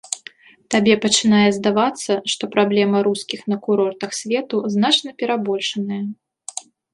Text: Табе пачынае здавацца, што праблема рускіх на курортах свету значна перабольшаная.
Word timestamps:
Табе 0.75 0.93
пачынае 1.03 1.49
здавацца, 1.57 2.13
што 2.33 2.43
праблема 2.55 2.97
рускіх 3.09 3.39
на 3.53 3.57
курортах 3.67 4.17
свету 4.21 4.63
значна 4.77 5.09
перабольшаная. 5.21 6.01